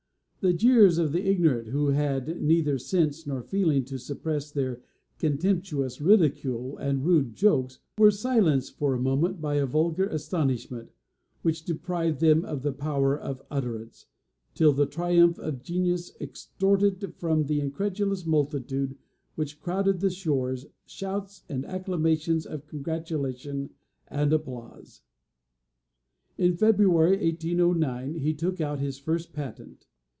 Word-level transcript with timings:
The 0.43 0.53
jeers 0.53 0.97
of 0.97 1.11
the 1.11 1.23
ignorant, 1.29 1.67
who 1.67 1.89
had 1.89 2.41
neither 2.41 2.79
sense 2.79 3.27
nor 3.27 3.43
feeling 3.43 3.85
to 3.85 3.99
suppress 3.99 4.49
their 4.49 4.81
contemptuous 5.19 6.01
ridicule 6.01 6.77
and 6.77 7.05
rude 7.05 7.35
jokes, 7.35 7.77
were 7.99 8.09
silenced 8.09 8.75
for 8.79 8.95
a 8.95 8.99
moment 8.99 9.39
by 9.39 9.57
a 9.57 9.67
vulgar 9.67 10.07
astonishment, 10.07 10.89
which 11.43 11.63
deprived 11.63 12.21
them 12.21 12.43
of 12.43 12.63
the 12.63 12.71
power 12.73 13.15
of 13.15 13.43
utterance, 13.51 14.07
till 14.55 14.73
the 14.73 14.87
triumph 14.87 15.37
of 15.37 15.61
genius 15.61 16.11
extorted 16.19 17.13
from 17.17 17.43
the 17.43 17.59
incredulous 17.59 18.25
multitude 18.25 18.97
which 19.35 19.59
crowded 19.59 19.99
the 19.99 20.09
shores, 20.09 20.65
shouts 20.87 21.43
and 21.49 21.67
acclamations 21.67 22.47
of 22.47 22.65
congratulation 22.65 23.69
and 24.07 24.33
applause. 24.33 25.03
In 26.39 26.57
February, 26.57 27.17
1809, 27.17 28.15
he 28.15 28.33
took 28.33 28.59
out 28.59 28.79
his 28.79 28.97
first 28.97 29.33
patent. 29.33 29.85